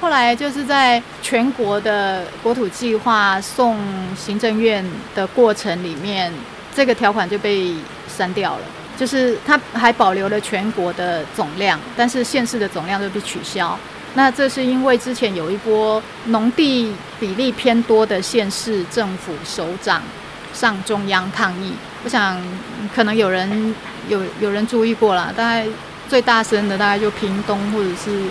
[0.02, 3.78] 后来就是在全国的国土计划送
[4.16, 6.32] 行政院的过程里面，
[6.74, 7.74] 这个条款就被
[8.08, 8.62] 删掉了。
[9.00, 13.80] 就是它还保留了全国的总量，但是县市的总量就被取消。
[14.16, 20.02] 那这是因为之前有一波农地比例偏多的县市政府首长
[20.54, 21.74] 上中央抗议。
[22.04, 22.38] 我想
[22.94, 23.74] 可能有人
[24.10, 25.66] 有有人注意过了，大概
[26.10, 28.24] 最大声的大概就屏东或者是。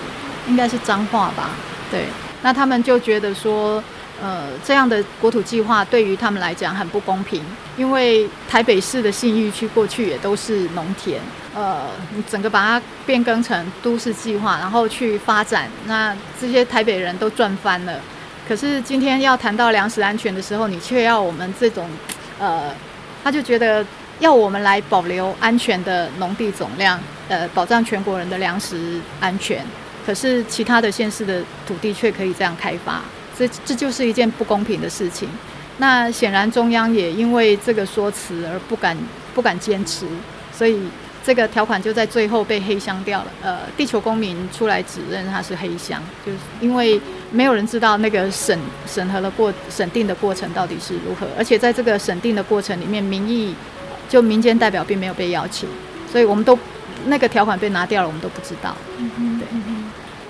[0.47, 1.51] 应该是彰化吧，
[1.91, 2.07] 对，
[2.41, 3.85] 那他们就觉得说，
[4.21, 7.43] 呃，这样的国土计划对于他们来讲很不公平，
[7.77, 11.21] 因为台北市的信义区过去也都是农田，
[11.55, 18.01] 呃，你整个把它变更成都市计划，然后去发展，那这些台北人都赚翻了。
[18.49, 21.89] 可是今天要谈到粮食安全的时候，你却要我们这种，
[22.39, 22.75] 呃，
[23.23, 23.85] 他就觉得
[24.19, 29.65] 要我们来保留安全的农地总量，呃，保障全国人的粮食安全。
[30.05, 33.03] 可是其他的县市的土地却可以这样开发，
[33.39, 35.29] 这这就是一件不公平的事情。
[35.79, 38.97] 那显然中央也因为这个说辞而不敢
[39.33, 40.07] 不敢坚持，
[40.53, 40.77] 所以
[41.23, 43.27] 这个条款就在最后被黑箱掉了。
[43.43, 53.55] 呃，地球公民出来指认它是黑箱，就是因为没有人知道那个审审核的过审定的过程到底是如何，而且在这个审定的过程里面，民意
[54.09, 55.69] 就民间代表并没有被邀请，
[56.11, 56.59] 所以我们都
[57.07, 58.75] 那个条款被拿掉了，我们都不知道。
[58.99, 59.47] 嗯对。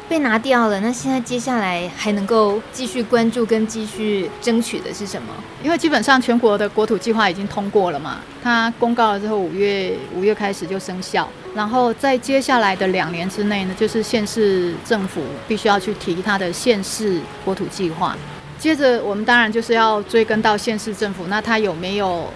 [0.09, 5.29] 被拿掉了，那现在接下来还能够继续关注跟继续争取的是什么？
[5.62, 18.16] 因为基本上全国的国土计划已经通过了嘛，它公告了之后，五月五月开始就生效，然后在接下来的两年之内呢，就是县市政府必须要去提它的县市国土计划。
[18.59, 22.33] 接着我们当然就是要追根到县市政府，那他有没有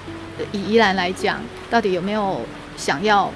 [0.53, 2.43] 以宜兰来讲，到底有没有
[2.77, 3.33] 想要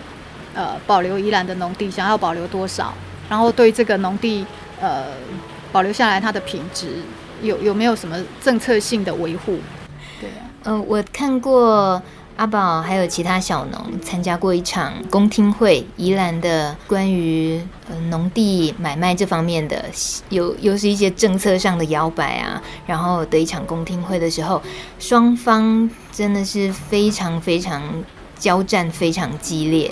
[0.54, 2.92] 呃保留宜兰的农地，想要保留多少？
[3.28, 4.44] 然后对这个农地，
[4.80, 5.06] 呃，
[5.72, 7.02] 保留下来它的品质，
[7.42, 9.58] 有有没有什么政策性的维护？
[10.20, 12.00] 对啊，嗯、呃，我看过
[12.36, 19.84] 阿宝还有其他小农参加过一场公听会，宜兰的关于呃农地买卖这方面的，
[20.28, 24.62] 有又是一些政策上的摇摆啊，然后的一场公听会的时候，
[24.98, 27.82] 双方真的是非常非常
[28.38, 29.90] 交战，非常激烈。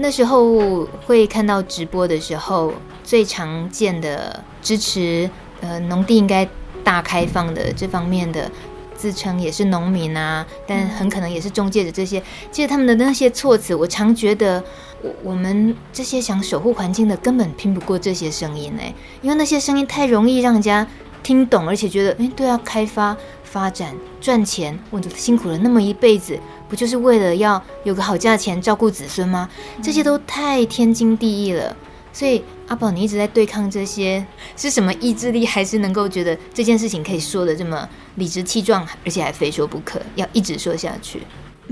[0.00, 2.72] 那时候会看到直播的时候，
[3.02, 5.28] 最常见的支持
[5.60, 6.48] 呃农地应该
[6.84, 8.48] 大开放的这方面的
[8.96, 12.22] 自称也是农民啊，但很可能也是中介的这些，
[12.52, 14.62] 其实他们的那些措辞，我常觉得
[15.02, 20.86] 我我们这些想守护环境的根本拼不过这些声音哎，因为那些声音太容易让人家
[21.22, 26.38] 听懂，而且觉得哎对啊，开发发展赚钱，我辛苦了那么一辈子。
[26.68, 29.48] 不就是为了要有个好价钱照顾子孙吗？
[29.82, 31.74] 这些都太天经地义了。
[32.12, 35.46] 所以阿宝，你一直在对抗这些，是什么意志力？
[35.46, 41.22] 还是能够觉得这件事情可以说的这么理直气壮，而且还非说不可，要一直说下去？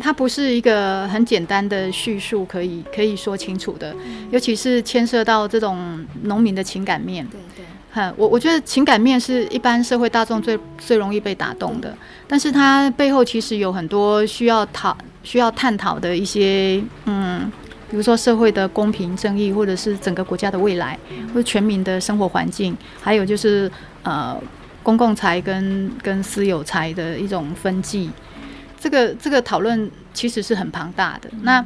[0.01, 3.94] 它不是一个很简单的叙述可以可以说清楚的，
[4.30, 7.26] 尤其是牵涉到这种农民的情感面。
[7.26, 7.64] 对对。
[8.18, 11.97] 我我觉得情感面是一般社会大众最最容易被打动的，
[12.28, 17.51] 但是它背后其实有很多需要讨需要探讨的一些嗯
[17.88, 23.70] 比如说社会的公平正义，或者是整个国家的未来，或者全民的生活环境，还有就是
[24.03, 24.38] 呃
[24.82, 28.11] 公共财跟跟私有财的一种分际，
[28.87, 31.28] 这个这个讨论其实是很庞大的。
[31.43, 31.64] 那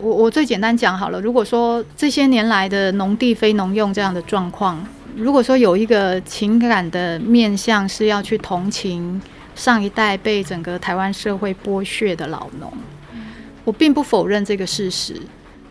[0.00, 4.82] 我我最简单讲好了，如果说这些年来的农地非农用这样的状况，
[5.14, 9.20] 如果说有一个情感的面向是要去同情
[9.54, 12.72] 上一代被整个台湾社会剥削的老农，
[13.64, 15.20] 我并不否认这个事实。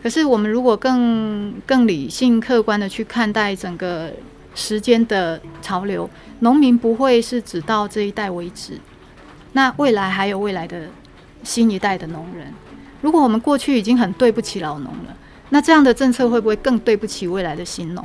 [0.00, 4.12] 可是，我们如果更更理性、客观的去看待整个
[4.54, 8.78] 时间的潮流，农民不会是只到这一代为止。
[9.52, 10.88] 那未来还有未来的
[11.42, 12.52] 新一代的农人。
[13.00, 15.16] 如果我们过去已经很对不起老农了，
[15.50, 18.04] 那这样的政策会不会更对不起未来的新农？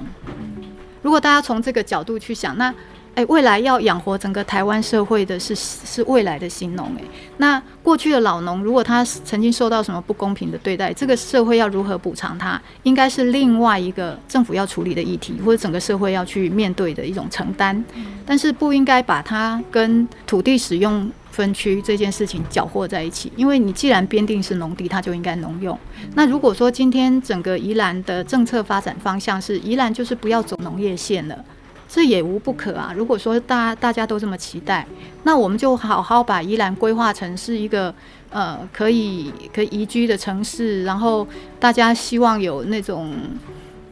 [1.01, 2.73] 如果大家从这个角度去想，那。
[3.15, 6.85] 诶，未来要养活整个台湾社会的是是未来的新农。
[6.97, 7.03] 诶，
[7.37, 17.83] 那过去的老农，如果他曾经受到什么不公平的对待，这个社会要如何补偿他，应该是另外一个政府要处理的议题，或者整个社会要去面对的一种承担。
[18.23, 25.77] 但是不应该把它跟土地使用分区这件事情搅和在一起，因为你既然编定是农地，它就应该农用。
[26.15, 31.45] 那如果说今天整个宜兰的政策发展方向是宜兰就是不要走农业线了。
[31.89, 32.93] 这也无不可啊！
[32.93, 34.85] 如果说大大家都这么期待，
[35.23, 37.93] 那我们就好好把宜兰规划成是一个
[38.29, 41.25] 呃可以可以宜居的城市，然后
[41.61, 43.13] 大家希望有那种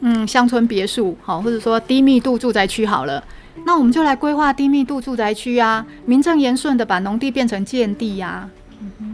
[0.00, 3.24] 嗯乡村别墅好，或者说低密度住宅区好了，
[3.64, 8.48] 那我们就来规划低密度住宅区啊，名正言顺的把农地变成建地呀，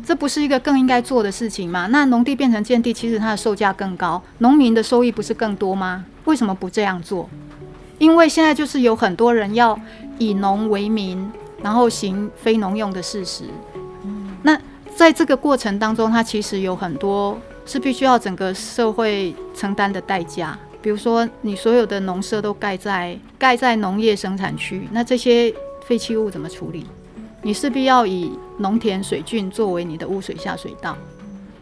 [0.05, 1.87] 这不是一个更应该做的事情吗？
[1.91, 6.05] 那农地变成建地，其实它的售价更高，农民的收益不是更多吗？
[6.25, 7.29] 为什么不这样做？
[7.99, 9.79] 因为现在就是有很多人要
[10.19, 11.31] 以农为名，
[11.63, 13.45] 然后行非农用的事实。
[14.43, 14.59] 那
[14.95, 20.59] 在这个过程当中，它其实有很多是必须要整个社会承担的代价。
[20.83, 25.55] 比如说，你所有的农舍都盖在盖在农业生产区，那这些
[25.87, 26.85] 废弃物怎么处理？
[27.41, 30.97] 你势必要以农田水圳作为你的污水下水道。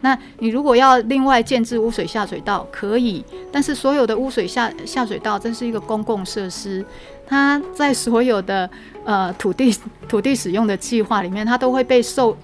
[0.03, 6.83] 那你如果要另外建置污水下水道，可以，但是所有的污水下下水道，这是一个公共设施，
[7.27, 8.67] 它在所有的
[9.05, 9.75] 呃土地
[10.07, 12.35] 土地使用的计划里面，它都会被受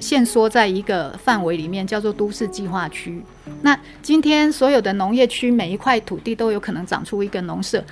[0.00, 3.22] 限缩在一个范围里面，叫做都市计划区。
[3.62, 7.84] 那今天所有的农业区，每一块土地都有可能长出一个农舍，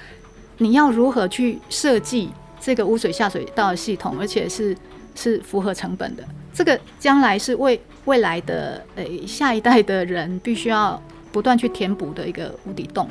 [0.56, 2.30] 你要如何去设计
[2.60, 4.76] 这个污水下水道系统，而且是
[5.14, 6.24] 是符合成本的？
[6.54, 11.00] 这个将来是为未来的呃下一代的人必须要
[11.30, 13.08] 不断去填补的一个无底洞，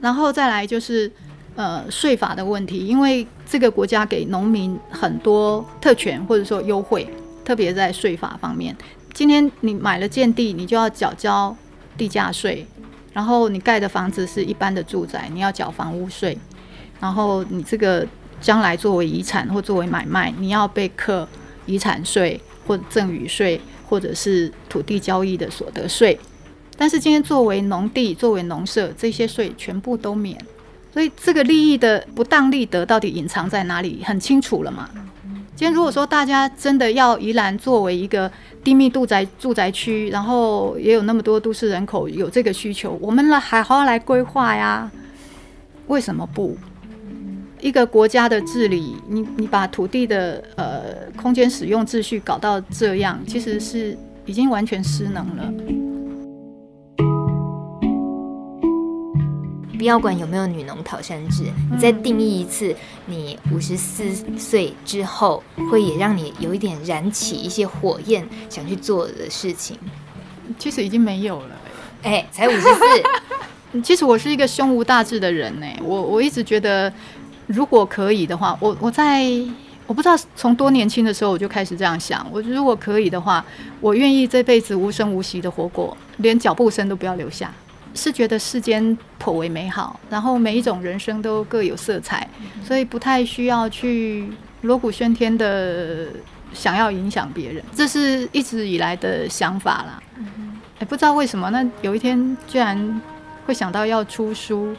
[0.00, 1.10] 然后再来就是
[1.56, 7.08] 呃税法的问题，因为这个国家给农民很多特权或者说优惠，
[7.44, 8.74] 特别在税法方面。
[9.12, 11.56] 今天你买了建地，你就要缴交
[11.96, 12.66] 地价税，
[13.12, 16.38] 然后你盖的房子是一般的住宅，你要缴房屋税，
[17.00, 18.06] 然后你这个
[18.40, 21.28] 将来作为遗产或作为买卖，你要被课
[21.66, 22.40] 遗产税。
[22.66, 26.18] 或赠与税，或者是土地交易的所得税，
[26.78, 30.34] 但是今天作为农地、作为农舍，这些税全部都免，
[30.90, 34.02] 所以这个利益的不当利得到底隐藏在哪里？
[34.02, 34.88] 很清楚了嘛。
[35.56, 38.30] 今天如果说大家真的要宜兰作为一个
[38.64, 44.90] 低密度宅住宅区，然后也有那么多都市人口有这个需求，我们来好好来规划呀，
[45.86, 46.56] 为什么不？
[47.60, 53.96] 一个国家的治理，你你把土地的呃空间使用秩序搞到这样，其实是
[54.26, 55.54] 已经完全失能了。
[59.84, 62.74] 不要管有没有女农讨山制，你再定义一次，
[63.04, 69.76] 你五十四岁之后会也让你有一点燃起一些火焰，想去做的事情，
[70.58, 71.50] 其实已经没有了。
[72.02, 72.80] 哎，才五十四。
[73.84, 76.90] 其实我是一个胸无大志的人呢，我我一直觉得。
[77.46, 79.28] 如果可以的话，我我在
[79.86, 82.26] 我不知道从多年轻的时候我就开始这样想。
[82.32, 83.44] 我如果可以的话，
[83.82, 87.52] 我愿意这辈子无声无息的活过，连脚步声都不要留下。
[87.94, 92.28] 是觉得世间颇为美好，然后每一种人生都各有色彩，
[92.64, 94.28] 所以不太需要去
[94.62, 96.08] 锣鼓喧天的
[96.52, 97.62] 想要影响别人。
[97.74, 100.02] 这是一直以来的想法啦。
[100.80, 103.00] 哎，不知道为什么，那有一天居然
[103.46, 104.74] 会想到要出书。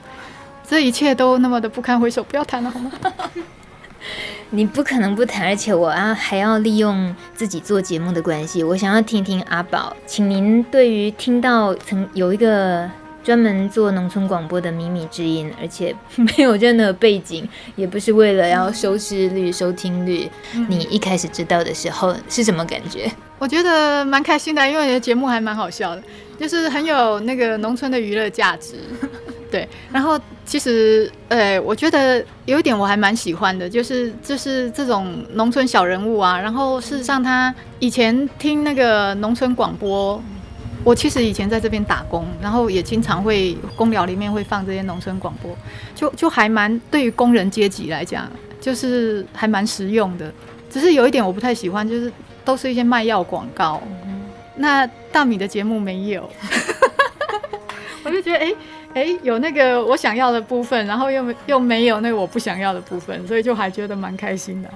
[0.67, 2.91] 这一切都那么的不堪回首，不要谈了好吗？
[4.49, 12.89] 你不可能不谈，而且我啊还要利用自己做节目的关系，我想要听听阿宝，请您对于听到曾有一个
[13.25, 17.45] 专门做农村广播的靡靡之音，而且 没有任何背景，
[17.75, 20.29] 也不是为了要收视率、收听率，
[20.69, 23.11] 你一开始知道的时候是什么感觉？
[23.39, 26.03] 我觉得蛮开心的，因为你的节目还蛮好笑的，
[26.39, 28.75] 就是很有那个农村的娱乐价值。
[29.51, 36.39] 对，然后其实，呃，我觉得有一点我还蛮喜欢的，就是就是这种农村小人物啊。
[36.39, 40.21] 然后事实上，他以前听那个农村广播，
[40.85, 45.57] 我其实以前在这边打工，然后也经常会工寮里面会放这些农村广播，
[45.93, 48.31] 就就还蛮对于工人阶级来讲，
[48.61, 50.31] 就是还蛮实用的。
[50.69, 52.09] 只是有一点我不太喜欢，就是
[52.45, 53.81] 都是一些卖药广告。
[54.55, 56.29] 那大米的节目没有，
[58.05, 58.45] 我就觉得哎。
[58.45, 58.55] 诶
[58.95, 64.69] 哎，有那个我想要的部分，然后又又没有那个我不想要的部分，所以就还觉得蛮开心的。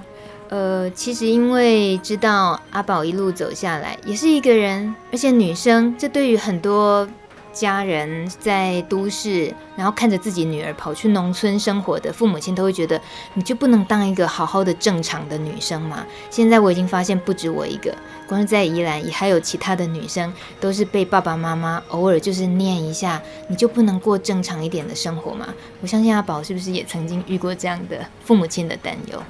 [0.50, 7.08] 呃，其实因为知道阿宝一路走下来也是一个人，而且女生，这对于很多。
[7.52, 12.98] 家人在都市，然后看着自己女儿跑去农村生活的父母亲，都会觉得
[13.34, 16.06] 你就不能当一个好好的正常的女生吗？
[16.30, 17.92] 现在我已经发现，不止我一个，
[18.28, 25.48] 光是在宜兰也还有其他的女生，都是被爸爸妈妈偶尔就是念一下，你就不能过正常一点的生活吗？
[25.80, 29.20] 我相信阿宝是不是也曾经遇过这样的父母亲的担忧？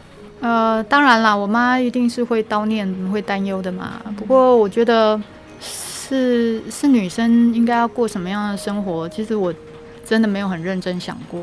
[0.41, 4.01] 呃，当然啦，我妈一定是会叨念、会担忧的嘛。
[4.17, 5.21] 不过我觉得。
[6.13, 9.09] 是是女生应该要过什么样的生活？
[9.09, 9.55] 其实我
[10.05, 11.41] 真的没有很认真想过，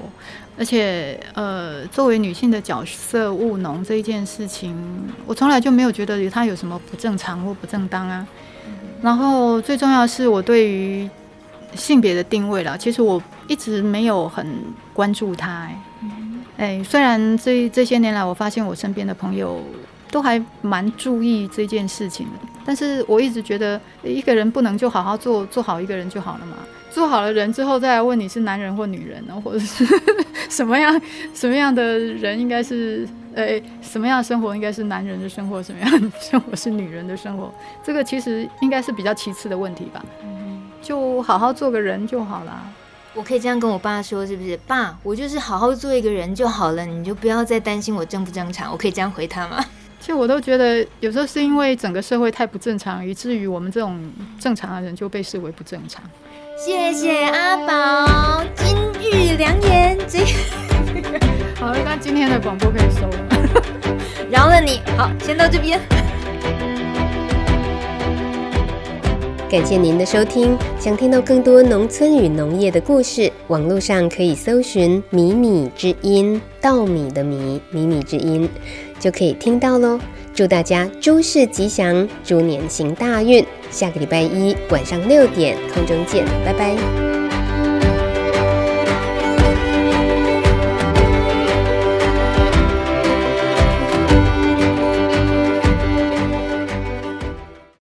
[0.59, 4.75] 而且呃，作为女性的角色务农这一件事情，
[5.25, 8.27] 我从来就没有觉得它有什么不正常或不正当啊。
[9.01, 11.09] 然后最重要是我对于
[11.73, 14.45] 性别的定位啦，其实我一直没有很
[14.93, 15.69] 关注它，
[16.57, 19.63] 哎，虽然这这些年来，我发现我身边的朋友。
[20.09, 26.55] 都还蛮注意这件事情的，但是我一直觉得一个人不能就好好做做好一个人就好了嘛，
[26.89, 29.85] 做好了人之后再来问你是男人或女人呢，或者是
[30.49, 30.99] 什么样
[31.33, 33.05] 什么样的人应该是
[33.35, 37.53] 呃什么样的生活应该是男人的生活，什么样的生活是女人的生活，
[37.83, 40.01] 这个其实应该是比较其次的问题吧，
[40.81, 42.63] 就好好做个人就好了。
[43.17, 44.55] 我可以这样跟我爸说，是不是？
[44.67, 48.71] 爸，我就是好好做一个人就好了，你就不要再担心我正不正常。
[48.71, 49.65] 我可以这样回他吗？
[49.99, 53.99] 其实我都觉得，有时候是因为整个社会太不正常，以至于我们这种
[54.39, 56.03] 正常的人就被视为不正常。
[56.55, 59.97] 谢谢阿宝，金玉良言。
[60.07, 60.19] 这
[61.59, 63.63] 好，那今天的广播可以收了，
[64.29, 64.79] 饶了你。
[64.95, 65.81] 好，先到这边。
[69.49, 70.57] 感谢您的收听。
[70.77, 78.49] 想听到更多农村与农业的故事，网络上可以搜寻“米米之音”，稻米的米，米米之音。
[78.99, 79.99] 就可以听到喽！
[80.33, 83.45] 祝大家诸事吉祥，猪年行大运！
[83.71, 87.16] 下个礼拜一晚上六点空中见，拜拜。